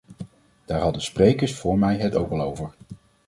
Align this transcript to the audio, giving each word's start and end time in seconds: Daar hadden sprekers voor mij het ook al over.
Daar 0.65 0.79
hadden 0.79 1.01
sprekers 1.01 1.55
voor 1.55 1.79
mij 1.79 1.97
het 1.97 2.15
ook 2.15 2.31
al 2.31 2.41
over. 2.41 2.73